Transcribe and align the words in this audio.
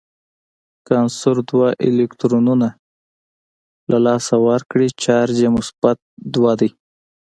که 0.85 0.91
عنصر 1.01 1.35
دوه 1.49 1.67
الکترونونه 1.87 2.67
د 3.89 3.91
لاسه 4.05 4.35
ورکړي 4.47 4.87
چارج 5.03 5.35
یې 5.43 5.49
مثبت 5.57 5.97
دوه 6.33 6.53
دی. 6.59 6.69